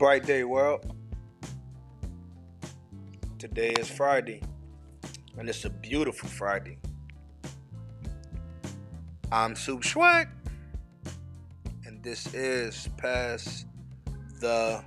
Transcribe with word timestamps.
bright 0.00 0.24
day, 0.24 0.44
world. 0.44 0.96
Today 3.38 3.68
is 3.78 3.86
Friday, 3.86 4.42
and 5.36 5.46
it's 5.46 5.66
a 5.66 5.68
beautiful 5.68 6.26
Friday. 6.26 6.78
I'm 9.30 9.54
Soup 9.54 9.82
Schwack, 9.82 10.28
and 11.84 12.02
this 12.02 12.32
is 12.32 12.88
Pass 12.96 13.66
the. 14.40 14.82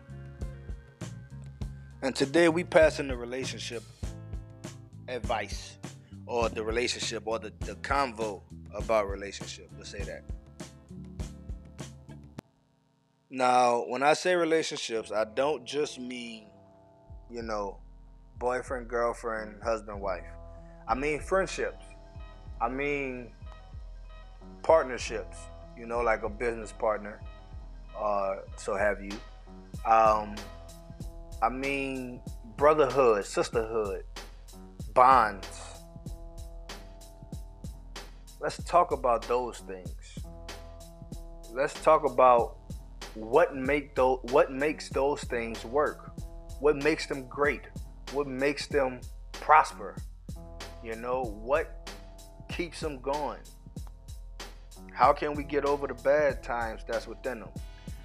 And 2.02 2.16
today 2.16 2.50
we 2.50 2.64
passing 2.64 3.08
the 3.08 3.16
relationship 3.16 3.84
advice, 5.10 5.78
or 6.26 6.50
the 6.50 6.64
relationship, 6.64 7.22
or 7.28 7.38
the, 7.38 7.54
the 7.60 7.76
convo 7.76 8.42
about 8.74 9.08
relationship. 9.08 9.70
Let's 9.78 9.92
say 9.92 10.02
that. 10.02 10.24
Now, 13.36 13.86
when 13.88 14.04
I 14.04 14.14
say 14.14 14.36
relationships, 14.36 15.12
I 15.12 15.24
don't 15.24 15.66
just 15.66 16.00
mean, 16.00 16.46
you 17.32 17.42
know, 17.42 17.80
boyfriend, 18.38 18.88
girlfriend, 18.88 19.64
husband, 19.64 20.00
wife. 20.00 20.22
I 20.88 20.94
mean 20.94 21.20
friendships. 21.20 21.84
I 22.62 22.70
mean 22.70 23.32
partnerships, 24.62 25.36
you 25.76 25.88
know, 25.88 26.02
like 26.02 26.22
a 26.22 26.30
business 26.30 26.74
partner, 26.74 27.20
uh, 28.00 28.36
so 28.56 28.76
have 28.76 29.02
you. 29.02 29.14
Um, 29.84 30.36
I 31.42 31.50
mean 31.50 32.22
brotherhood, 32.56 33.26
sisterhood, 33.26 34.04
bonds. 34.94 35.48
Let's 38.40 38.64
talk 38.64 38.92
about 38.92 39.28
those 39.28 39.58
things. 39.58 40.20
Let's 41.52 41.74
talk 41.82 42.06
about 42.06 42.58
what 43.16 43.56
make 43.56 43.96
those 43.96 44.20
what 44.32 44.52
makes 44.52 44.90
those 44.90 45.24
things 45.24 45.64
work? 45.66 46.12
What 46.60 46.78
makes 46.78 47.06
them 47.06 47.28
great? 47.28 47.62
What 48.12 48.28
makes 48.28 48.68
them 48.68 49.02
prosper? 49.34 49.96
You 50.84 50.96
know 50.96 51.24
what 51.24 51.90
keeps 52.50 52.80
them 52.80 53.00
going? 53.00 53.40
How 54.94 55.14
can 55.14 55.34
we 55.34 55.44
get 55.44 55.66
over 55.66 55.88
the 55.88 55.96
bad 55.96 56.44
times 56.44 56.82
that's 56.88 57.08
within 57.08 57.40
them? 57.40 57.50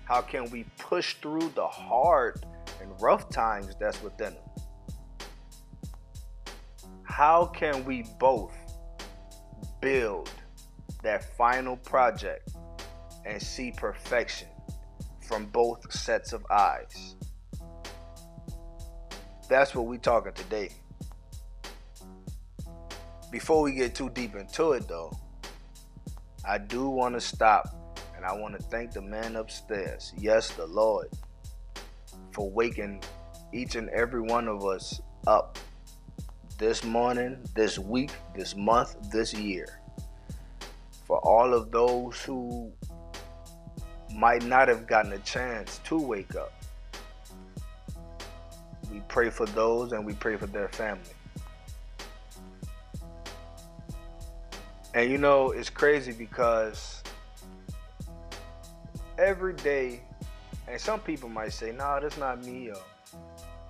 How 0.05 0.21
can 0.21 0.51
we 0.51 0.65
push 0.79 1.15
through 1.17 1.53
the 1.55 1.67
hard 1.67 2.45
and 2.81 2.91
rough 3.01 3.29
times 3.31 3.75
that's 3.79 4.03
within 4.03 4.35
them? 4.35 5.29
How 7.03 7.47
can 7.47 7.85
we 7.85 8.05
both 8.19 8.55
build 9.81 10.31
that 11.03 11.37
final 11.37 11.77
project 11.77 12.51
and 13.27 13.41
see 13.43 13.73
perfection 13.77 14.49
from 15.29 15.45
both 15.47 15.93
sets 15.93 16.33
of 16.33 16.45
eyes. 16.51 17.15
That's 19.49 19.75
what 19.75 19.87
we're 19.87 19.99
talking 19.99 20.33
today. 20.33 20.71
Before 23.31 23.63
we 23.63 23.73
get 23.73 23.95
too 23.95 24.09
deep 24.09 24.35
into 24.35 24.73
it, 24.73 24.89
though, 24.89 25.13
I 26.47 26.57
do 26.57 26.89
want 26.89 27.15
to 27.15 27.21
stop 27.21 27.75
and 28.17 28.25
I 28.25 28.33
want 28.33 28.59
to 28.59 28.63
thank 28.65 28.93
the 28.93 29.03
man 29.03 29.37
upstairs, 29.37 30.15
yes, 30.17 30.51
the 30.53 30.67
Lord, 30.67 31.09
for 32.33 32.51
waking 32.51 33.03
each 33.53 33.77
and 33.77 33.91
every 33.91 34.23
one 34.23 34.49
of 34.49 34.65
us 34.65 35.01
up 35.27 35.59
this 36.57 36.83
morning, 36.85 37.39
this 37.55 37.79
week, 37.79 38.13
this 38.35 38.57
month, 38.57 38.97
this 39.13 39.35
year. 39.35 39.81
For 41.07 41.19
all 41.19 41.53
of 41.53 41.71
those 41.71 42.21
who 42.23 42.73
might 44.19 44.45
not 44.45 44.67
have 44.67 44.85
gotten 44.89 45.13
a 45.13 45.19
chance 45.19 45.79
to 45.85 45.97
wake 45.97 46.35
up. 46.35 46.53
We 48.91 49.01
pray 49.07 49.31
for 49.31 49.47
those 49.47 49.93
and 49.93 50.05
we 50.05 50.13
pray 50.15 50.37
for 50.37 50.47
their 50.47 50.69
family. 50.69 51.05
And 54.93 55.09
you 55.09 55.19
know, 55.19 55.53
it's 55.53 55.71
crazy 55.71 56.11
because 56.11 57.01
every 59.19 59.55
day, 59.55 60.01
and 60.67 60.81
some 60.81 60.99
people 60.99 61.29
might 61.29 61.53
say, 61.53 61.71
no, 61.71 61.85
nah, 61.85 62.01
that's 62.01 62.19
not 62.19 62.45
me. 62.45 62.71
Or, 62.71 62.83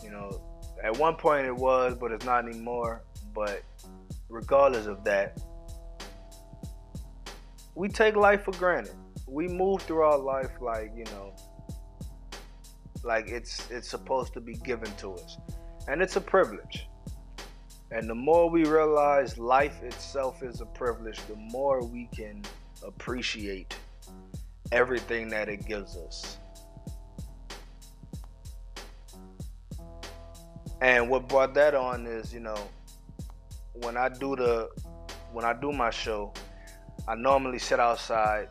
you 0.03 0.11
know, 0.11 0.41
at 0.83 0.97
one 0.97 1.17
point 1.17 1.47
it 1.47 1.55
was, 1.55 1.95
but 1.95 2.11
it's 2.11 2.25
not 2.25 2.49
anymore. 2.49 3.03
But 3.35 3.63
regardless 4.31 4.87
of 4.87 5.05
that, 5.05 5.39
we 7.75 7.91
take 7.91 8.17
life 8.17 8.45
for 8.45 8.53
granted 8.53 8.95
we 9.29 9.47
move 9.47 9.83
through 9.83 10.03
our 10.03 10.19
life 10.19 10.53
like 10.61 10.93
you 10.97 11.05
know 11.05 11.35
like 13.05 13.29
it's 13.29 13.71
it's 13.71 13.89
supposed 13.89 14.33
to 14.35 14.41
be 14.41 14.55
given 14.55 14.91
to 14.97 15.15
us. 15.15 15.39
And 15.87 16.03
it's 16.03 16.17
a 16.17 16.21
privilege. 16.21 16.89
And 17.91 18.09
the 18.09 18.15
more 18.15 18.51
we 18.51 18.65
realize 18.65 19.39
life 19.39 19.83
itself 19.83 20.43
is 20.43 20.61
a 20.61 20.67
privilege 20.67 21.19
the 21.27 21.37
more 21.37 21.83
we 21.83 22.09
can 22.15 22.43
appreciate 22.87 23.75
everything 24.73 25.29
that 25.31 25.49
it 25.49 25.67
gives 25.67 25.97
us. 25.97 26.37
And 30.83 31.09
what 31.09 31.29
brought 31.29 31.55
that 31.55 31.75
on 31.75 32.07
is 32.07 32.33
you 32.33 32.41
know 32.41 32.59
when 33.83 33.97
i 33.97 34.09
do 34.09 34.37
the 34.37 34.69
when 35.33 35.45
i 35.45 35.53
do 35.53 35.73
my 35.73 35.91
show 35.91 36.33
i 37.07 37.15
normally 37.15 37.59
sit 37.59 37.81
outside 37.81 38.49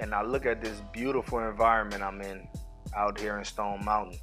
and 0.00 0.14
I 0.14 0.22
look 0.22 0.46
at 0.46 0.62
this 0.62 0.82
beautiful 0.92 1.40
environment 1.40 2.02
I'm 2.02 2.20
in 2.22 2.48
out 2.96 3.18
here 3.18 3.38
in 3.38 3.44
Stone 3.44 3.84
Mountain, 3.84 4.18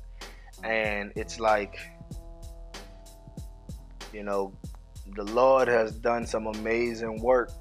and 0.64 1.12
it's 1.16 1.40
like, 1.40 1.80
you 4.14 4.24
know, 4.24 4.54
the 5.16 5.24
Lord 5.24 5.68
has 5.68 5.92
done 5.94 6.26
some 6.26 6.48
amazing 6.48 7.22
work 7.22 7.52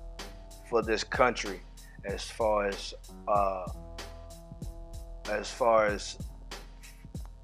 for 0.71 0.83
this 0.83 1.05
country 1.05 1.61
as 2.05 2.25
far 2.25 2.67
as 2.67 2.95
uh, 3.29 3.67
as 5.31 5.51
far 5.51 5.87
as 5.87 6.19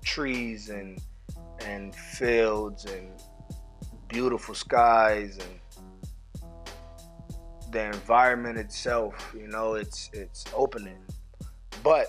trees 0.02 0.68
and 0.70 0.98
and 1.64 1.94
fields 1.94 2.86
and 2.86 3.10
beautiful 4.08 4.54
skies 4.54 5.38
and 5.38 5.59
the 7.70 7.86
environment 7.86 8.58
itself, 8.58 9.34
you 9.36 9.46
know, 9.46 9.74
it's 9.74 10.10
it's 10.12 10.44
opening. 10.54 10.98
But 11.82 12.06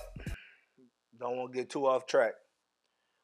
don't 1.20 1.38
want 1.38 1.54
to 1.54 1.58
get 1.58 1.70
too 1.70 1.86
off 1.86 2.06
track. 2.06 2.34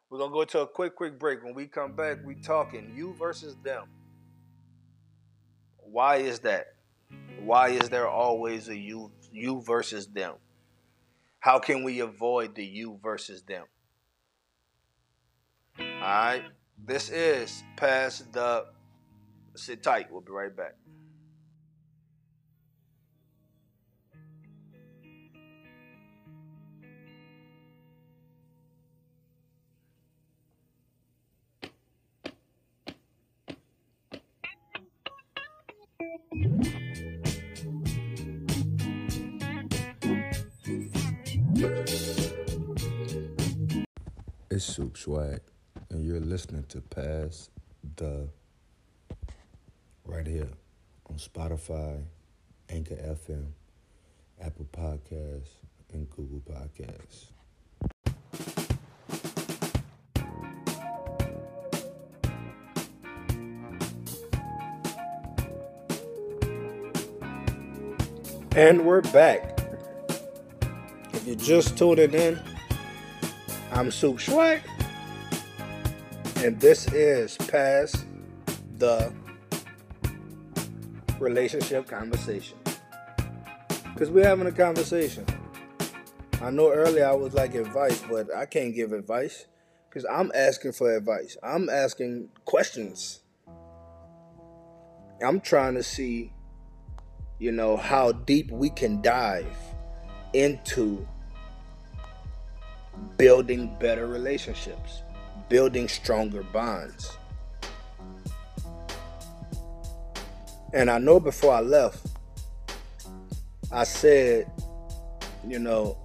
We're 0.10 0.20
gonna 0.20 0.32
go 0.32 0.46
to 0.46 0.62
a 0.62 0.68
quick, 0.68 0.96
quick 0.96 1.20
break. 1.20 1.44
When 1.44 1.54
we 1.54 1.68
come 1.68 1.94
back, 1.94 2.20
we 2.26 2.36
talking 2.36 2.94
you 2.96 3.14
versus 3.18 3.56
them. 3.64 3.86
Why 5.78 6.18
is 6.18 6.40
that? 6.40 6.68
Why 7.40 7.70
is 7.70 7.90
there 7.90 8.08
always 8.08 8.70
a 8.70 8.78
you 8.78 9.12
you 9.32 9.62
versus 9.62 10.08
them? 10.08 10.36
How 11.40 11.60
can 11.60 11.84
we 11.84 12.00
avoid 12.00 12.56
the 12.56 12.66
you 12.66 13.00
versus 13.02 13.42
them? 13.44 13.66
Alright. 15.80 16.44
This 16.86 17.10
is 17.10 17.64
Pass 17.76 18.24
the 18.32 18.66
sit 19.56 19.82
tight. 19.84 20.12
We'll 20.12 20.22
be 20.22 20.32
right 20.32 20.56
back. 20.56 20.76
It's 44.58 44.66
Soup 44.66 44.98
Swag, 44.98 45.40
and 45.92 46.04
you're 46.04 46.20
listening 46.20 46.66
to 46.70 46.82
Pass 46.82 47.52
the 47.96 48.28
right 50.04 50.26
here 50.26 50.50
on 51.08 51.18
Spotify, 51.18 52.02
Anchor 52.68 52.96
FM, 52.96 53.50
Apple 54.42 54.66
Podcasts, 54.74 55.50
and 55.94 56.10
Google 56.10 56.42
Podcasts. 56.42 57.28
And 68.56 68.88
we're 68.88 69.02
back. 69.02 69.60
If 71.14 71.28
you're 71.28 71.36
just 71.36 71.78
tuning 71.78 72.16
in, 72.16 72.42
I'm 73.78 73.92
Soup 73.92 74.18
Schwack, 74.18 74.62
and 76.38 76.60
this 76.60 76.92
is 76.94 77.38
Pass 77.38 78.06
the 78.80 79.14
Relationship 81.20 81.86
Conversation. 81.88 82.58
Because 83.94 84.10
we're 84.10 84.26
having 84.26 84.48
a 84.48 84.52
conversation. 84.52 85.28
I 86.42 86.50
know 86.50 86.72
earlier 86.72 87.06
I 87.06 87.14
was 87.14 87.36
like 87.36 87.54
advice, 87.54 88.02
but 88.10 88.36
I 88.36 88.48
can't 88.48 88.74
give 88.74 88.94
advice 88.94 89.46
because 89.88 90.08
I'm 90.12 90.32
asking 90.34 90.72
for 90.72 90.98
advice. 90.98 91.38
I'm 91.44 91.70
asking 91.70 92.30
questions. 92.46 93.20
I'm 95.24 95.40
trying 95.40 95.76
to 95.76 95.84
see, 95.84 96.34
you 97.38 97.52
know, 97.52 97.78
how 97.78 98.12
deep 98.12 98.50
we 98.50 98.72
can 98.72 99.04
dive 99.04 99.56
into 100.34 101.08
building 103.18 103.76
better 103.80 104.08
relationships, 104.08 105.02
building 105.50 105.88
stronger 105.88 106.44
bonds. 106.44 107.18
And 110.74 110.90
I 110.90 110.98
know 110.98 111.20
before 111.20 111.54
I 111.54 111.62
left, 111.62 112.06
I 113.72 113.84
said, 113.84 114.52
you 115.48 115.60
know, 115.60 115.98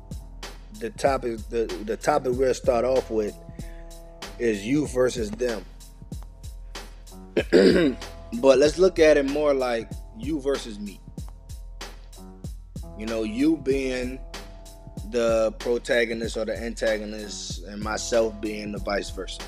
the 0.80 0.90
topic 0.90 1.38
the, 1.48 1.66
the 1.84 1.96
topic 1.96 2.32
we'll 2.36 2.54
start 2.54 2.84
off 2.84 3.10
with 3.10 3.36
is 4.38 4.66
you 4.66 4.86
versus 4.88 5.30
them. 5.30 5.64
but 8.40 8.58
let's 8.58 8.78
look 8.78 8.98
at 8.98 9.16
it 9.16 9.26
more 9.26 9.54
like 9.54 9.90
you 10.18 10.40
versus 10.40 10.78
me. 10.78 11.00
You 12.98 13.06
know, 13.06 13.22
you 13.22 13.56
being 13.56 14.18
the 15.12 15.53
protagonist 15.59 16.37
or 16.37 16.44
the 16.44 16.56
antagonist, 16.59 17.64
and 17.64 17.81
myself 17.81 18.41
being 18.41 18.73
the 18.73 18.79
vice 18.79 19.11
versa. 19.11 19.43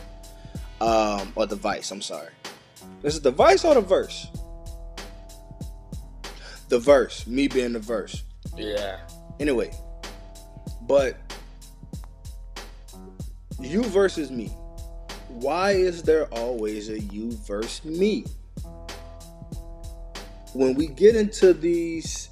Um, 0.81 1.33
or 1.35 1.47
the 1.47 1.57
vice, 1.57 1.91
I'm 1.91 2.03
sorry. 2.03 2.31
This 3.03 3.15
is 3.15 3.21
the 3.21 3.31
vice 3.31 3.65
or 3.65 3.75
the 3.75 3.81
verse? 3.81 4.29
The 6.69 6.79
verse, 6.79 7.27
me 7.27 7.49
being 7.49 7.73
the 7.73 7.79
verse. 7.79 8.23
Yeah. 8.57 8.99
Anyway, 9.41 9.73
but 10.83 11.17
you 13.61 13.83
versus 13.85 14.31
me. 14.31 14.49
Why 15.29 15.73
is 15.73 16.03
there 16.03 16.27
always 16.27 16.89
a 16.91 17.01
you 17.01 17.33
versus 17.33 17.85
me? 17.85 18.25
When 20.53 20.75
we 20.75 20.87
get 20.87 21.17
into 21.17 21.53
these 21.53 22.29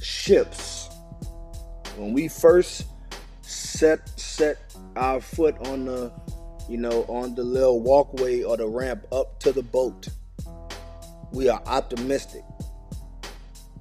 ships, 0.00 0.77
when 1.98 2.12
we 2.12 2.28
first 2.28 2.86
set 3.42 4.08
set 4.18 4.74
our 4.96 5.20
foot 5.20 5.56
on 5.66 5.86
the 5.86 6.12
you 6.68 6.76
know 6.76 7.04
on 7.04 7.34
the 7.34 7.42
little 7.42 7.80
walkway 7.80 8.42
or 8.42 8.56
the 8.56 8.66
ramp 8.66 9.06
up 9.12 9.38
to 9.40 9.52
the 9.52 9.62
boat, 9.62 10.08
we 11.32 11.48
are 11.48 11.62
optimistic. 11.66 12.44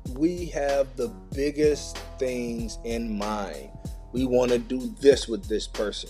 We 0.09 0.45
have 0.47 0.95
the 0.95 1.09
biggest 1.33 1.97
things 2.17 2.79
in 2.83 3.17
mind. 3.17 3.69
We 4.13 4.25
want 4.25 4.51
to 4.51 4.57
do 4.57 4.95
this 4.99 5.27
with 5.27 5.47
this 5.47 5.67
person 5.67 6.09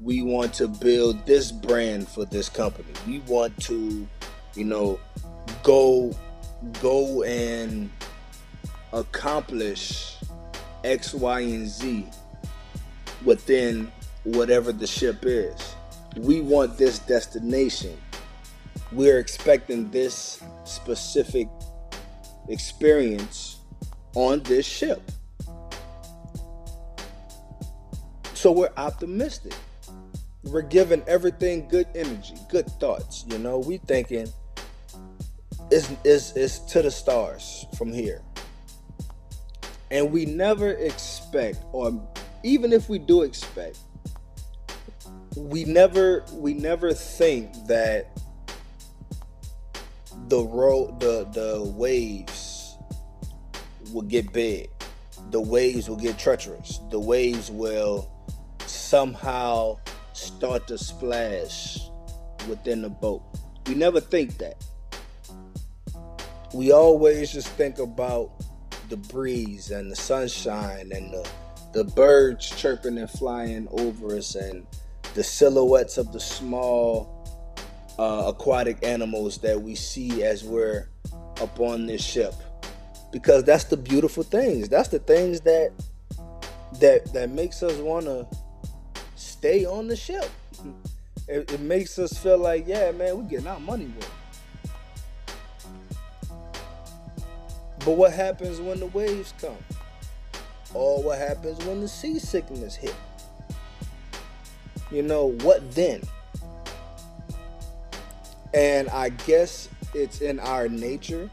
we 0.00 0.22
want 0.22 0.54
to 0.54 0.68
build 0.68 1.26
this 1.26 1.50
brand 1.50 2.08
for 2.08 2.24
this 2.24 2.48
company. 2.48 2.88
We 3.06 3.18
want 3.20 3.56
to, 3.64 4.06
you 4.54 4.64
know, 4.64 5.00
go 5.62 6.12
go 6.80 7.22
and 7.22 7.90
accomplish 8.92 10.16
X, 10.88 11.14
Y, 11.14 11.40
and 11.40 11.68
Z 11.68 12.06
within 13.24 13.92
whatever 14.24 14.72
the 14.72 14.86
ship 14.86 15.18
is. 15.22 15.74
We 16.16 16.40
want 16.40 16.78
this 16.78 16.98
destination. 16.98 17.96
We're 18.90 19.18
expecting 19.18 19.90
this 19.90 20.42
specific 20.64 21.48
experience 22.48 23.58
on 24.14 24.42
this 24.42 24.66
ship. 24.66 25.02
So 28.34 28.52
we're 28.52 28.72
optimistic 28.76 29.54
we're 30.44 30.62
giving 30.62 31.02
everything 31.06 31.68
good 31.68 31.86
energy, 31.94 32.34
good 32.48 32.66
thoughts. 32.80 33.24
You 33.28 33.38
know, 33.38 33.58
we 33.58 33.78
thinking 33.78 34.28
it's, 35.70 35.90
it's, 36.04 36.32
it's 36.32 36.58
to 36.60 36.82
the 36.82 36.90
stars 36.90 37.66
from 37.76 37.92
here. 37.92 38.22
And 39.90 40.12
we 40.12 40.26
never 40.26 40.70
expect, 40.72 41.64
or 41.72 41.92
even 42.42 42.72
if 42.72 42.88
we 42.88 42.98
do 42.98 43.22
expect, 43.22 43.78
we 45.36 45.64
never 45.64 46.24
we 46.32 46.54
never 46.54 46.92
think 46.92 47.52
that 47.66 48.18
the 50.28 50.40
road 50.40 51.00
the 51.00 51.24
the 51.32 51.62
waves 51.62 52.76
will 53.92 54.02
get 54.02 54.32
big. 54.32 54.70
The 55.30 55.40
waves 55.40 55.88
will 55.88 55.96
get 55.96 56.18
treacherous. 56.18 56.80
The 56.90 57.00
waves 57.00 57.50
will 57.50 58.10
somehow 58.66 59.78
start 60.12 60.66
to 60.68 60.78
splash 60.78 61.78
within 62.48 62.82
the 62.82 62.88
boat. 62.88 63.22
We 63.66 63.74
never 63.74 64.00
think 64.00 64.38
that. 64.38 64.64
We 66.54 66.72
always 66.72 67.30
just 67.32 67.48
think 67.48 67.78
about 67.78 68.30
the 68.88 68.96
breeze 68.96 69.70
and 69.70 69.90
the 69.90 69.96
sunshine 69.96 70.90
and 70.92 71.12
the, 71.12 71.30
the 71.72 71.84
birds 71.84 72.48
chirping 72.50 72.98
and 72.98 73.10
flying 73.10 73.68
over 73.72 74.16
us 74.16 74.34
and 74.34 74.66
the 75.14 75.22
silhouettes 75.22 75.98
of 75.98 76.12
the 76.12 76.20
small 76.20 77.14
uh, 77.98 78.24
aquatic 78.28 78.84
animals 78.84 79.38
that 79.38 79.60
we 79.60 79.74
see 79.74 80.22
as 80.22 80.44
we're 80.44 80.88
up 81.40 81.58
on 81.60 81.86
this 81.86 82.02
ship 82.02 82.34
because 83.12 83.44
that's 83.44 83.64
the 83.64 83.76
beautiful 83.76 84.22
things 84.22 84.68
that's 84.68 84.88
the 84.88 84.98
things 84.98 85.40
that 85.40 85.72
that 86.80 87.12
that 87.12 87.30
makes 87.30 87.62
us 87.62 87.76
want 87.78 88.04
to 88.04 88.26
stay 89.38 89.64
on 89.64 89.86
the 89.86 89.96
ship. 89.96 90.28
It, 91.28 91.52
it 91.52 91.60
makes 91.60 91.98
us 91.98 92.16
feel 92.18 92.38
like, 92.38 92.66
yeah, 92.66 92.90
man, 92.90 93.16
we're 93.16 93.22
getting 93.28 93.46
our 93.46 93.60
money 93.60 93.86
worth. 93.86 94.17
But 97.88 97.96
what 97.96 98.12
happens 98.12 98.60
when 98.60 98.80
the 98.80 98.86
waves 98.88 99.32
come? 99.40 99.56
Or 100.74 101.02
what 101.02 101.16
happens 101.16 101.56
when 101.64 101.80
the 101.80 101.88
seasickness 101.88 102.76
hit? 102.76 102.94
You 104.90 105.00
know, 105.02 105.28
what 105.40 105.72
then? 105.72 106.02
And 108.52 108.90
I 108.90 109.08
guess 109.08 109.70
it's 109.94 110.20
in 110.20 110.38
our 110.38 110.68
nature 110.68 111.30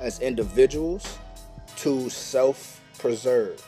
as 0.00 0.18
individuals 0.18 1.16
to 1.76 2.10
self 2.10 2.80
preserve. 2.98 3.64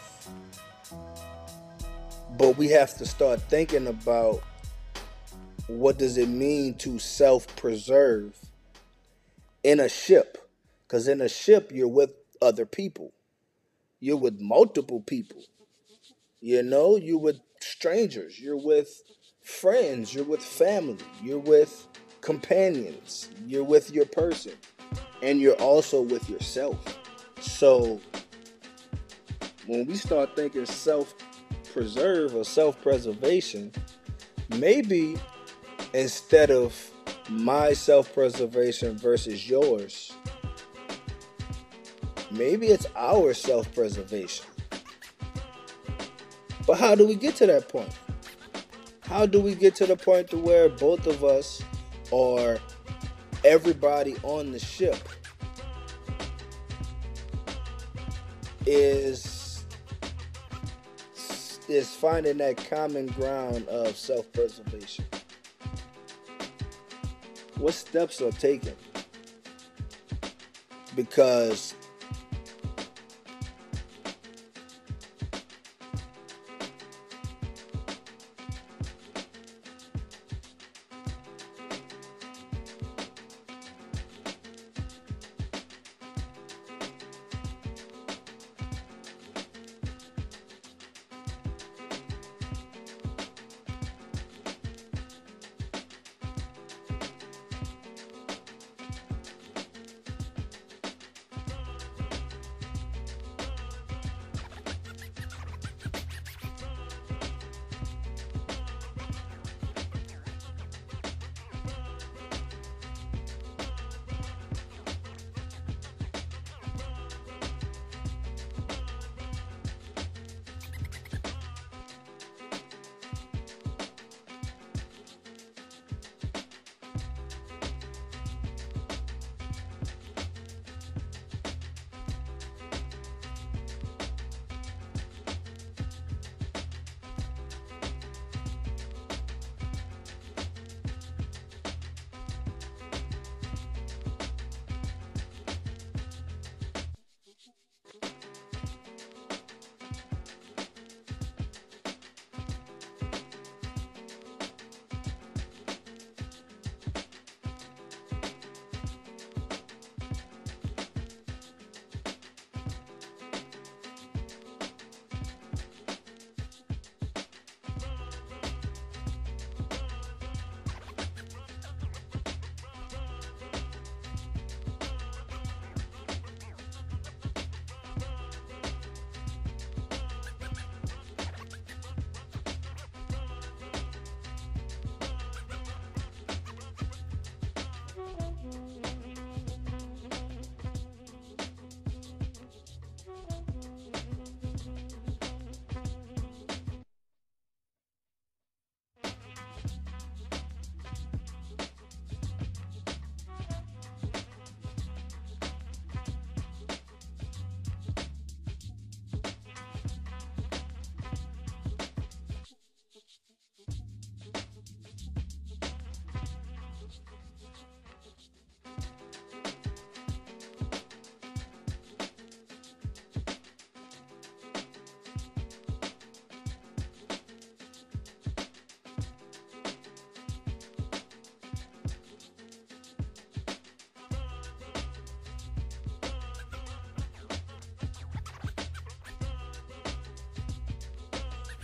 But 2.36 2.56
we 2.56 2.66
have 2.70 2.98
to 2.98 3.06
start 3.06 3.40
thinking 3.42 3.86
about 3.86 4.42
what 5.68 5.96
does 5.96 6.18
it 6.18 6.28
mean 6.28 6.74
to 6.78 6.98
self-preserve 6.98 8.36
in 9.62 9.78
a 9.78 9.88
ship? 9.88 10.45
Because 10.86 11.08
in 11.08 11.20
a 11.20 11.28
ship, 11.28 11.70
you're 11.72 11.88
with 11.88 12.14
other 12.40 12.66
people. 12.66 13.12
You're 14.00 14.16
with 14.16 14.40
multiple 14.40 15.00
people. 15.00 15.42
You 16.40 16.62
know, 16.62 16.96
you're 16.96 17.18
with 17.18 17.40
strangers. 17.60 18.38
You're 18.38 18.62
with 18.62 19.02
friends. 19.42 20.14
You're 20.14 20.24
with 20.24 20.42
family. 20.42 21.04
You're 21.22 21.38
with 21.38 21.88
companions. 22.20 23.30
You're 23.46 23.64
with 23.64 23.90
your 23.90 24.06
person. 24.06 24.52
And 25.22 25.40
you're 25.40 25.60
also 25.60 26.02
with 26.02 26.28
yourself. 26.28 26.98
So 27.40 28.00
when 29.66 29.86
we 29.86 29.94
start 29.94 30.36
thinking 30.36 30.66
self 30.66 31.14
preserve 31.72 32.34
or 32.34 32.44
self 32.44 32.80
preservation, 32.82 33.72
maybe 34.50 35.18
instead 35.94 36.50
of 36.50 36.74
my 37.28 37.72
self 37.72 38.12
preservation 38.14 38.96
versus 38.96 39.48
yours, 39.48 40.12
maybe 42.36 42.68
it's 42.68 42.86
our 42.96 43.34
self 43.34 43.72
preservation. 43.74 44.46
But 46.66 46.78
how 46.78 46.94
do 46.94 47.06
we 47.06 47.14
get 47.14 47.36
to 47.36 47.46
that 47.46 47.68
point? 47.68 47.96
How 49.00 49.24
do 49.24 49.40
we 49.40 49.54
get 49.54 49.74
to 49.76 49.86
the 49.86 49.96
point 49.96 50.30
to 50.30 50.36
where 50.36 50.68
both 50.68 51.06
of 51.06 51.22
us 51.22 51.62
or 52.10 52.58
everybody 53.44 54.16
on 54.24 54.50
the 54.50 54.58
ship 54.58 54.98
is 58.66 59.64
is 61.68 61.94
finding 61.94 62.38
that 62.38 62.56
common 62.68 63.06
ground 63.06 63.66
of 63.68 63.96
self 63.96 64.30
preservation. 64.32 65.04
What 67.58 67.74
steps 67.74 68.20
are 68.20 68.32
taken? 68.32 68.74
Because 70.94 71.74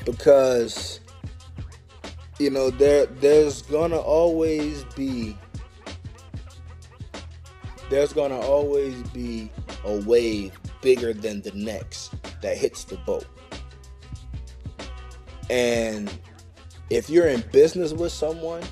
because 0.05 1.01
you 2.39 2.51
know 2.51 2.71
there 2.71 3.07
there's 3.07 3.63
gonna 3.63 3.99
always 3.99 4.85
be 4.97 5.37
there's 7.91 8.13
gonna 8.13 8.41
always 8.41 8.95
be 9.11 9.51
a 9.85 9.97
wave 10.01 10.59
bigger 10.81 11.13
than 11.13 11.43
the 11.43 11.53
next 11.53 12.15
that 12.41 12.57
hits 12.57 12.85
the 12.85 12.97
boat. 12.99 13.27
And 15.51 16.11
if 16.91 17.11
you're 17.11 17.29
in 17.29 17.45
business 17.53 17.93
with 17.93 18.13
someone, 18.13 18.63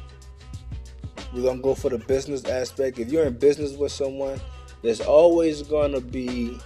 we're 1.33 1.43
gonna 1.43 1.61
go 1.61 1.75
for 1.75 1.91
the 1.91 1.99
business 1.99 2.45
aspect. 2.45 2.99
If 2.99 3.13
you're 3.13 3.25
in 3.25 3.35
business 3.35 3.77
with 3.77 3.93
someone, 3.93 4.41
there's 4.83 5.01
always 5.01 5.63
gonna 5.63 6.01
be 6.01 6.59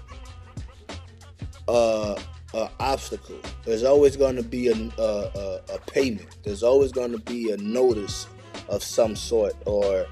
a, 1.69 2.17
a 2.55 2.71
obstacle. 2.81 3.41
There's 3.65 3.83
always 3.83 4.17
gonna 4.17 4.43
be 4.43 4.69
a, 4.69 4.75
a, 4.99 5.61
a 5.75 5.79
payment. 5.87 6.37
There's 6.43 6.63
always 6.63 6.93
gonna 6.93 7.19
be 7.19 7.53
a 7.53 7.57
notice 7.57 8.27
of 8.69 8.83
some 8.83 9.17
sort 9.17 9.55
or 9.67 10.07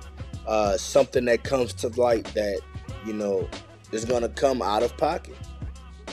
uh, 0.47 0.76
something 0.76 1.25
that 1.26 1.44
comes 1.44 1.73
to 1.75 1.88
light 2.00 2.25
that 2.35 2.61
you 3.06 3.12
know 3.12 3.49
is 3.92 4.04
going 4.04 4.23
to 4.23 4.28
come 4.28 4.62
out 4.62 4.82
of 4.82 4.97
pocket. 4.97 5.37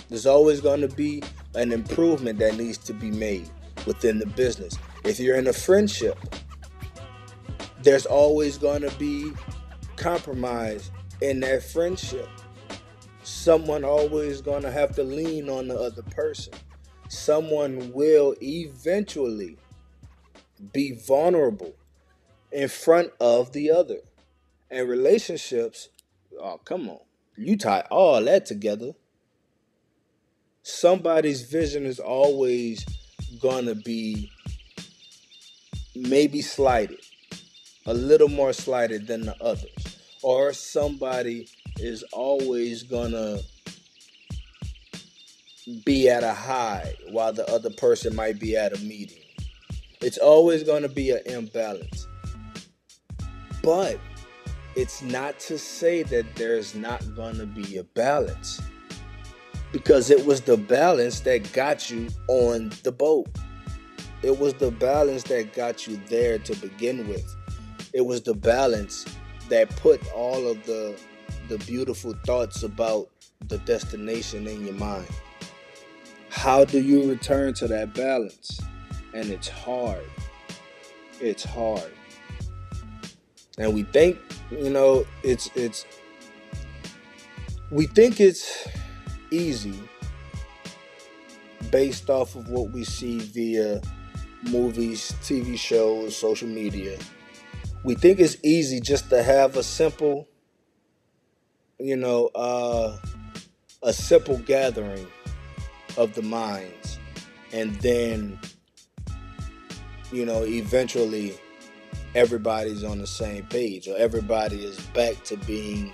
There's 0.09 0.25
always 0.25 0.61
going 0.61 0.81
to 0.81 0.87
be 0.87 1.23
an 1.55 1.71
improvement 1.71 2.39
that 2.39 2.57
needs 2.57 2.77
to 2.79 2.93
be 2.93 3.09
made 3.09 3.49
within 3.85 4.19
the 4.19 4.25
business. 4.25 4.77
If 5.03 5.19
you're 5.19 5.37
in 5.37 5.47
a 5.47 5.53
friendship, 5.53 6.17
there's 7.81 8.05
always 8.05 8.57
going 8.57 8.81
to 8.81 8.91
be 8.97 9.31
compromise 9.95 10.91
in 11.21 11.39
that 11.41 11.63
friendship. 11.63 12.27
Someone 13.23 13.83
always 13.83 14.41
going 14.41 14.63
to 14.63 14.71
have 14.71 14.95
to 14.95 15.03
lean 15.03 15.49
on 15.49 15.67
the 15.67 15.79
other 15.79 16.01
person. 16.03 16.53
Someone 17.09 17.91
will 17.91 18.35
eventually 18.39 19.57
be 20.71 20.93
vulnerable 20.93 21.73
in 22.51 22.69
front 22.69 23.11
of 23.19 23.51
the 23.51 23.71
other. 23.71 23.97
And 24.69 24.87
relationships, 24.87 25.89
oh, 26.39 26.59
come 26.63 26.87
on. 26.87 26.99
You 27.35 27.57
tie 27.57 27.83
all 27.89 28.23
that 28.25 28.45
together. 28.45 28.93
Somebody's 30.61 31.41
vision 31.41 31.85
is 31.87 31.99
always 31.99 32.85
gonna 33.41 33.73
be 33.73 34.29
maybe 35.95 36.43
slighted, 36.43 36.99
a 37.87 37.93
little 37.93 38.29
more 38.29 38.53
slighted 38.53 39.07
than 39.07 39.21
the 39.21 39.35
others. 39.41 39.97
Or 40.21 40.53
somebody 40.53 41.47
is 41.77 42.03
always 42.13 42.83
gonna 42.83 43.39
be 45.85 46.09
at 46.09 46.23
a 46.23 46.33
high 46.33 46.95
while 47.11 47.33
the 47.33 47.49
other 47.51 47.69
person 47.69 48.15
might 48.15 48.39
be 48.39 48.55
at 48.55 48.77
a 48.77 48.81
medium. 48.83 49.23
It's 50.01 50.17
always 50.17 50.63
going 50.63 50.83
to 50.83 50.89
be 50.89 51.11
an 51.11 51.21
imbalance. 51.25 52.07
But 53.61 53.99
it's 54.75 55.01
not 55.01 55.39
to 55.41 55.57
say 55.57 56.03
that 56.03 56.35
there's 56.35 56.75
not 56.75 57.03
going 57.15 57.37
to 57.37 57.45
be 57.45 57.77
a 57.77 57.83
balance 57.83 58.61
because 59.71 60.09
it 60.09 60.25
was 60.25 60.41
the 60.41 60.57
balance 60.57 61.19
that 61.21 61.51
got 61.53 61.89
you 61.89 62.07
on 62.27 62.71
the 62.83 62.91
boat. 62.91 63.27
It 64.21 64.37
was 64.39 64.53
the 64.55 64.71
balance 64.71 65.23
that 65.23 65.53
got 65.53 65.87
you 65.87 65.99
there 66.07 66.39
to 66.39 66.55
begin 66.55 67.07
with. 67.07 67.35
It 67.93 68.05
was 68.05 68.21
the 68.21 68.33
balance 68.33 69.05
that 69.49 69.69
put 69.77 70.01
all 70.13 70.47
of 70.47 70.63
the 70.65 70.99
the 71.47 71.57
beautiful 71.59 72.13
thoughts 72.25 72.61
about 72.61 73.09
the 73.47 73.57
destination 73.59 74.47
in 74.47 74.65
your 74.65 74.75
mind. 74.75 75.07
How 76.29 76.65
do 76.65 76.79
you 76.81 77.09
return 77.09 77.53
to 77.55 77.67
that 77.67 77.93
balance? 77.93 78.61
And 79.13 79.29
it's 79.29 79.47
hard. 79.47 80.05
It's 81.19 81.43
hard 81.43 81.91
and 83.59 83.73
we 83.73 83.83
think 83.83 84.17
you 84.49 84.69
know 84.69 85.05
it's 85.21 85.51
it's 85.53 85.85
we 87.69 87.85
think 87.85 88.19
it's 88.19 88.67
easy 89.29 89.77
based 91.69 92.09
off 92.09 92.35
of 92.35 92.49
what 92.49 92.71
we 92.71 92.83
see 92.83 93.19
via 93.19 93.79
movies, 94.49 95.13
TV 95.21 95.55
shows, 95.55 96.17
social 96.17 96.47
media. 96.47 96.97
We 97.83 97.93
think 97.93 98.19
it's 98.19 98.37
easy 98.43 98.79
just 98.79 99.11
to 99.11 99.21
have 99.21 99.55
a 99.55 99.61
simple, 99.61 100.27
you 101.77 101.95
know, 101.95 102.31
uh, 102.33 102.97
a 103.83 103.93
simple 103.93 104.39
gathering 104.39 105.05
of 105.99 106.15
the 106.15 106.21
minds, 106.21 106.97
and 107.51 107.75
then, 107.81 108.39
you 110.11 110.25
know, 110.25 110.45
eventually 110.45 111.37
everybody's 112.15 112.83
on 112.83 112.99
the 112.99 113.05
same 113.05 113.45
page 113.47 113.87
or 113.87 113.95
everybody 113.97 114.63
is 114.63 114.79
back 114.93 115.21
to 115.25 115.37
being 115.37 115.93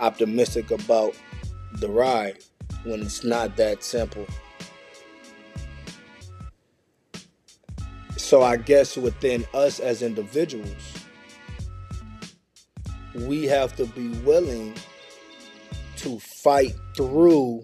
optimistic 0.00 0.70
about 0.70 1.14
the 1.74 1.88
ride 1.88 2.38
when 2.84 3.00
it's 3.00 3.24
not 3.24 3.56
that 3.56 3.82
simple. 3.82 4.26
So 8.16 8.42
I 8.42 8.56
guess 8.56 8.96
within 8.96 9.46
us 9.54 9.78
as 9.78 10.02
individuals, 10.02 11.04
we 13.14 13.44
have 13.44 13.76
to 13.76 13.86
be 13.86 14.08
willing 14.24 14.74
to 15.98 16.18
fight 16.18 16.74
through 16.96 17.62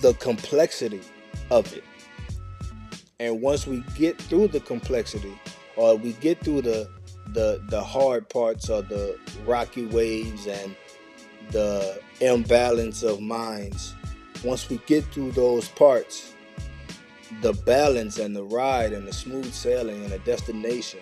the 0.00 0.14
complexity 0.14 1.02
of 1.50 1.72
it. 1.72 1.84
And 3.18 3.42
once 3.42 3.66
we 3.66 3.84
get 3.96 4.20
through 4.20 4.48
the 4.48 4.60
complexity, 4.60 5.38
or 5.76 5.96
we 5.96 6.12
get 6.14 6.40
through 6.40 6.62
the 6.62 6.88
the 7.32 7.62
the 7.68 7.82
hard 7.82 8.28
parts 8.28 8.68
of 8.68 8.88
the 8.88 9.18
rocky 9.46 9.86
waves 9.86 10.46
and 10.46 10.74
the 11.50 12.00
imbalance 12.20 13.02
of 13.02 13.20
minds 13.20 13.94
once 14.44 14.68
we 14.68 14.78
get 14.86 15.04
through 15.06 15.30
those 15.32 15.68
parts 15.68 16.34
the 17.42 17.52
balance 17.64 18.18
and 18.18 18.34
the 18.34 18.42
ride 18.42 18.92
and 18.92 19.06
the 19.06 19.12
smooth 19.12 19.52
sailing 19.52 20.02
and 20.02 20.12
the 20.12 20.18
destination 20.20 21.00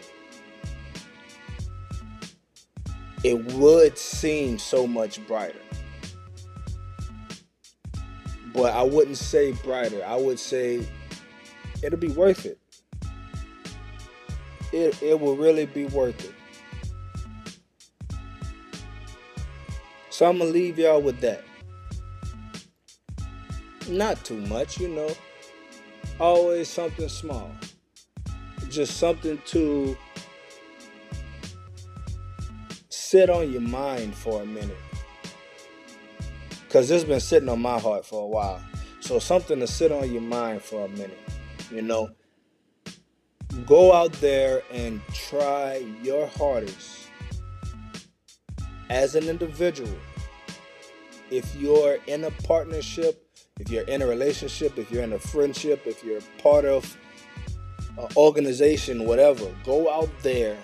it 3.24 3.52
would 3.54 3.96
seem 3.96 4.58
so 4.58 4.86
much 4.86 5.26
brighter 5.26 5.58
but 8.58 8.74
i 8.74 8.82
wouldn't 8.82 9.16
say 9.16 9.52
brighter 9.64 10.04
i 10.04 10.16
would 10.16 10.38
say 10.38 10.86
it'll 11.82 11.98
be 11.98 12.08
worth 12.08 12.44
it 12.44 12.58
it, 14.72 15.02
it 15.02 15.20
will 15.20 15.36
really 15.36 15.66
be 15.66 15.86
worth 15.86 16.24
it. 16.24 16.34
So 20.10 20.28
I'm 20.28 20.38
going 20.38 20.52
to 20.52 20.58
leave 20.58 20.78
y'all 20.78 21.00
with 21.00 21.20
that. 21.20 21.42
Not 23.88 24.22
too 24.24 24.40
much, 24.46 24.78
you 24.80 24.88
know. 24.88 25.10
Always 26.20 26.68
something 26.68 27.08
small. 27.08 27.50
Just 28.68 28.98
something 28.98 29.40
to 29.46 29.96
sit 32.90 33.30
on 33.30 33.50
your 33.50 33.62
mind 33.62 34.14
for 34.14 34.42
a 34.42 34.46
minute. 34.46 34.76
Because 36.68 36.90
it's 36.90 37.04
been 37.04 37.20
sitting 37.20 37.48
on 37.48 37.60
my 37.60 37.80
heart 37.80 38.06
for 38.06 38.22
a 38.22 38.26
while. 38.26 38.62
So 39.00 39.18
something 39.18 39.58
to 39.58 39.66
sit 39.66 39.90
on 39.90 40.12
your 40.12 40.22
mind 40.22 40.62
for 40.62 40.84
a 40.84 40.88
minute, 40.88 41.18
you 41.72 41.82
know 41.82 42.10
go 43.66 43.92
out 43.92 44.12
there 44.14 44.62
and 44.70 45.00
try 45.12 45.84
your 46.02 46.26
hardest 46.26 47.08
as 48.90 49.14
an 49.14 49.28
individual. 49.28 49.92
If 51.30 51.54
you're 51.56 51.98
in 52.06 52.24
a 52.24 52.30
partnership, 52.30 53.24
if 53.60 53.70
you're 53.70 53.84
in 53.84 54.02
a 54.02 54.06
relationship, 54.06 54.78
if 54.78 54.90
you're 54.90 55.02
in 55.02 55.12
a 55.12 55.18
friendship, 55.18 55.82
if 55.86 56.02
you're 56.04 56.20
part 56.38 56.64
of 56.64 56.96
an 57.98 58.08
organization, 58.16 59.04
whatever, 59.04 59.46
go 59.64 59.92
out 59.92 60.10
there 60.22 60.56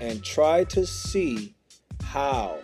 and 0.00 0.24
try 0.24 0.64
to 0.64 0.86
see 0.86 1.54
how 2.02 2.58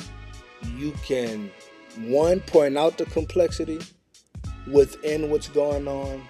you 0.77 0.93
can 1.05 1.51
one 1.99 2.41
point 2.41 2.77
out 2.77 2.99
the 2.99 3.07
complexity 3.07 3.81
within 4.67 5.31
what's 5.31 5.49
going 5.49 5.89
on 5.89 6.23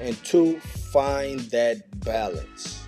and 0.00 0.16
two 0.24 0.58
find 0.60 1.40
that 1.50 2.00
balance. 2.00 2.86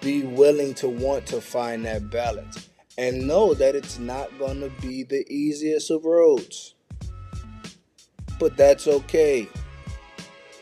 Be 0.00 0.24
willing 0.24 0.74
to 0.74 0.88
want 0.88 1.26
to 1.26 1.40
find 1.40 1.84
that 1.84 2.10
balance 2.10 2.68
and 2.98 3.26
know 3.26 3.54
that 3.54 3.74
it's 3.74 3.98
not 3.98 4.36
going 4.38 4.60
to 4.60 4.70
be 4.80 5.02
the 5.04 5.24
easiest 5.32 5.90
of 5.90 6.04
roads. 6.04 6.74
But 8.38 8.56
that's 8.56 8.86
okay. 8.86 9.48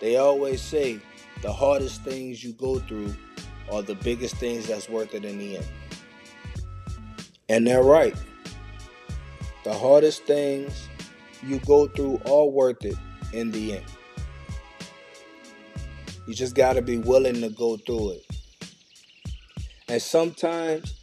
They 0.00 0.16
always 0.16 0.60
say 0.60 1.00
the 1.42 1.52
hardest 1.52 2.02
things 2.02 2.44
you 2.44 2.52
go 2.52 2.78
through 2.78 3.14
are 3.72 3.82
the 3.82 3.94
biggest 3.96 4.36
things 4.36 4.66
that's 4.66 4.88
worth 4.88 5.14
it 5.14 5.24
in 5.24 5.38
the 5.38 5.56
end. 5.56 5.66
And 7.48 7.66
they're 7.66 7.82
right. 7.82 8.14
The 9.62 9.74
hardest 9.74 10.24
things 10.24 10.88
you 11.46 11.58
go 11.60 11.86
through 11.86 12.20
are 12.26 12.46
worth 12.46 12.84
it 12.84 12.96
in 13.32 13.50
the 13.50 13.76
end. 13.76 13.84
You 16.26 16.34
just 16.34 16.54
got 16.54 16.74
to 16.74 16.82
be 16.82 16.98
willing 16.98 17.40
to 17.40 17.50
go 17.50 17.76
through 17.76 18.12
it. 18.12 18.26
And 19.88 20.00
sometimes 20.00 20.94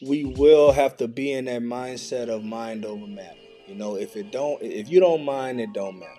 we 0.00 0.24
will 0.24 0.72
have 0.72 0.96
to 0.98 1.08
be 1.08 1.32
in 1.32 1.46
that 1.46 1.62
mindset 1.62 2.28
of 2.28 2.44
mind 2.44 2.84
over 2.84 3.06
matter. 3.06 3.34
You 3.66 3.74
know, 3.74 3.96
if 3.96 4.16
it 4.16 4.30
don't 4.30 4.62
if 4.62 4.88
you 4.88 5.00
don't 5.00 5.24
mind, 5.24 5.60
it 5.60 5.72
don't 5.72 5.98
matter. 5.98 6.12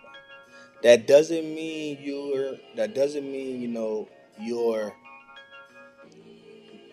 That 0.83 1.07
doesn't 1.07 1.55
mean 1.55 1.97
you're 2.01 2.55
that 2.75 2.93
doesn't 2.93 3.23
mean, 3.23 3.61
you 3.61 3.69
know, 3.69 4.09
you're 4.39 4.93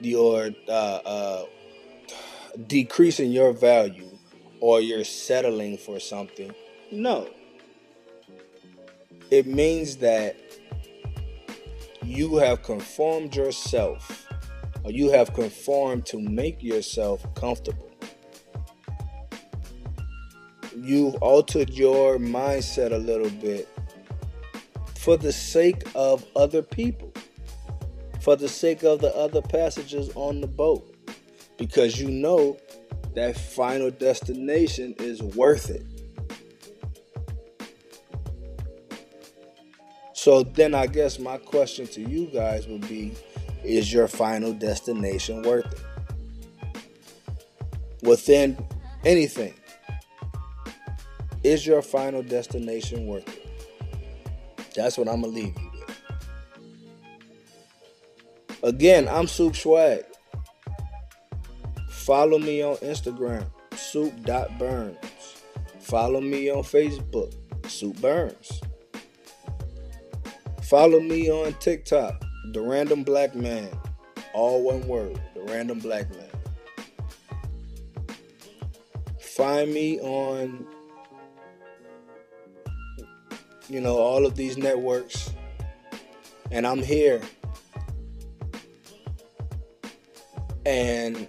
you're 0.01 0.51
uh, 0.69 0.71
uh, 1.05 1.45
decreasing 2.67 3.33
your 3.33 3.53
value 3.53 4.13
or 4.64 4.81
you're 4.81 5.05
settling 5.05 5.77
for 5.77 6.00
something. 6.00 6.50
No. 6.90 7.29
It 9.31 9.46
means 9.46 9.98
that 9.98 10.37
you 12.03 12.37
have 12.37 12.62
conformed 12.62 13.37
yourself 13.37 14.27
or 14.83 14.90
you 14.90 15.11
have 15.11 15.35
conformed 15.35 16.07
to 16.07 16.18
make 16.18 16.62
yourself 16.62 17.27
comfortable. 17.35 17.90
You've 20.74 21.16
altered 21.16 21.68
your 21.68 22.16
mindset 22.16 22.90
a 22.92 22.96
little 22.96 23.29
bit 23.29 23.68
for 24.96 25.18
the 25.18 25.33
sake 25.33 25.83
of 25.94 26.24
other 26.35 26.62
people, 26.62 27.12
for 28.22 28.35
the 28.35 28.48
sake 28.48 28.83
of 28.83 29.03
the 29.03 29.14
other 29.14 29.42
passengers 29.42 30.09
on 30.14 30.40
the 30.40 30.46
boat, 30.46 30.96
because 31.59 32.00
you 32.00 32.09
know 32.09 32.57
that 33.14 33.37
final 33.37 33.90
destination 33.90 34.94
is 34.98 35.22
worth 35.22 35.70
it. 35.70 35.87
So 40.12 40.42
then 40.42 40.74
I 40.74 40.87
guess 40.87 41.18
my 41.18 41.37
question 41.37 41.87
to 41.88 42.00
you 42.00 42.27
guys 42.27 42.66
would 42.66 42.88
be 42.88 43.12
is 43.62 43.92
your 43.92 44.09
final 44.09 44.53
destination 44.53 45.42
worth 45.42 45.66
it? 45.72 45.81
Within 48.03 48.57
anything, 49.05 49.55
is 51.42 51.66
your 51.66 51.83
final 51.83 52.22
destination 52.22 53.07
worth 53.07 53.29
it? 53.29 53.46
That's 54.74 54.98
what 54.98 55.09
I'm 55.09 55.20
going 55.20 55.35
to 55.35 55.40
leave 55.40 55.55
you 55.57 55.70
with. 55.72 55.85
Again, 58.62 59.09
I'm 59.09 59.27
Soup 59.27 59.55
Swag. 59.55 60.05
Follow 62.05 62.38
me 62.38 62.62
on 62.62 62.77
Instagram, 62.77 63.47
soup.burns. 63.75 64.99
Follow 65.81 66.21
me 66.21 66.51
on 66.51 66.62
Facebook, 66.62 67.35
Soup 67.67 67.99
Burns. 67.99 68.61
Follow 70.64 71.01
me 71.01 71.31
on 71.31 71.55
TikTok, 71.55 72.23
The 72.53 72.61
Random 72.61 73.05
Black 73.05 73.35
Man. 73.35 73.71
All 74.35 74.62
one 74.62 74.87
word, 74.87 75.19
The 75.35 75.45
Random 75.45 75.79
Black 75.79 76.11
Man. 76.11 76.29
Find 79.19 79.73
me 79.73 79.99
on, 80.01 80.67
you 83.71 83.81
know, 83.81 83.97
all 83.97 84.27
of 84.27 84.35
these 84.37 84.59
networks. 84.59 85.33
And 86.51 86.67
I'm 86.67 86.83
here. 86.83 87.23
And 90.67 91.29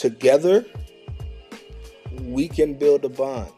together, 0.00 0.64
we 2.22 2.48
can 2.48 2.74
build 2.74 3.04
a 3.04 3.08
bond. 3.10 3.52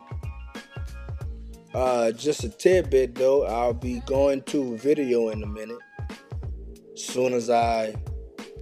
Uh, 1.73 2.11
just 2.11 2.43
a 2.45 2.49
tidbit 2.49 3.15
though, 3.15 3.47
I'll 3.47 3.73
be 3.73 4.01
going 4.01 4.43
to 4.43 4.77
video 4.77 5.29
in 5.29 5.43
a 5.43 5.47
minute. 5.47 5.79
Soon 6.97 7.33
as 7.33 7.49
I, 7.49 7.95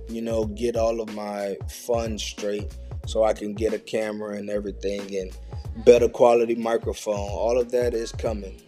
you 0.08 0.20
know, 0.20 0.44
get 0.44 0.76
all 0.76 1.00
of 1.00 1.12
my 1.14 1.56
funds 1.68 2.22
straight, 2.22 2.76
so 3.06 3.24
I 3.24 3.32
can 3.32 3.54
get 3.54 3.72
a 3.72 3.78
camera 3.78 4.36
and 4.36 4.50
everything 4.50 5.16
and 5.16 5.36
better 5.84 6.08
quality 6.08 6.54
microphone. 6.54 7.14
All 7.14 7.58
of 7.58 7.70
that 7.70 7.94
is 7.94 8.12
coming. 8.12 8.60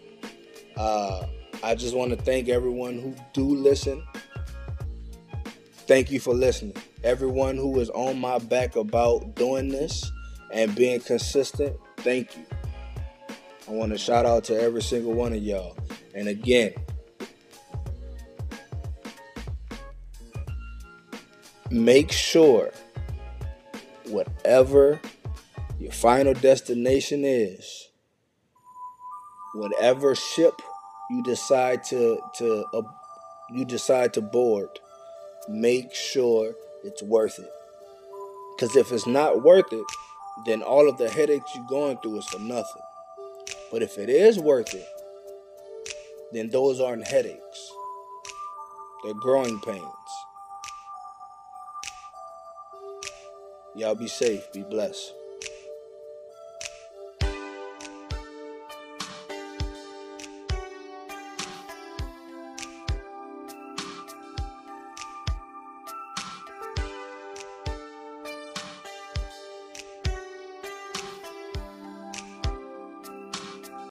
Uh, 0.77 1.27
I 1.63 1.75
just 1.75 1.95
want 1.95 2.11
to 2.11 2.17
thank 2.17 2.49
everyone 2.49 2.99
who 2.99 3.15
do 3.35 3.45
listen. 3.45 4.03
Thank 5.93 6.11
you 6.11 6.21
for 6.21 6.33
listening. 6.33 6.75
Everyone 7.05 7.59
who 7.59 7.79
is 7.79 7.91
on 7.91 8.19
my 8.19 8.39
back 8.39 8.77
about 8.77 9.35
doing 9.35 9.69
this 9.69 10.11
and 10.51 10.75
being 10.75 11.01
consistent, 11.01 11.77
thank 11.99 12.35
you. 12.35 12.47
I 13.69 13.73
want 13.73 13.93
to 13.93 13.99
shout 13.99 14.25
out 14.25 14.45
to 14.45 14.59
every 14.59 14.81
single 14.81 15.13
one 15.13 15.35
of 15.35 15.43
y'all. 15.43 15.77
And 16.15 16.29
again, 16.29 16.73
make 21.71 22.11
sure 22.11 22.73
whatever 24.07 24.99
your 25.79 25.93
final 25.93 26.33
destination 26.33 27.23
is, 27.23 27.91
whatever 29.53 30.15
ship 30.15 30.55
you 31.11 31.23
decide 31.23 31.85
to 31.85 32.19
to 32.37 32.65
uh, 32.73 32.83
you 33.51 33.67
decide 33.67 34.15
to 34.15 34.23
board, 34.23 34.71
make 35.49 35.95
sure 35.95 36.55
it's 36.85 37.03
worth 37.03 37.39
it. 37.39 37.51
Because 38.57 38.77
if 38.77 38.93
it's 38.93 39.07
not 39.07 39.43
worth 39.43 39.73
it, 39.73 39.85
then 40.47 40.63
all 40.63 40.89
of 40.89 40.99
the 40.99 41.09
headaches 41.11 41.51
you're 41.55 41.67
going 41.67 41.99
through 41.99 42.19
is 42.19 42.27
for 42.27 42.39
nothing. 42.39 42.83
But 43.71 43.83
if 43.83 43.99
it 43.99 44.09
is 44.09 44.39
worth 44.39 44.75
it, 44.75 44.87
then 46.33 46.49
those 46.49 46.81
aren't 46.81 47.07
headaches. 47.07 47.73
They're 49.05 49.15
growing 49.15 49.61
pains. 49.61 49.83
Y'all 53.75 53.95
be 53.95 54.09
safe, 54.09 54.53
be 54.53 54.63
blessed. 54.63 55.13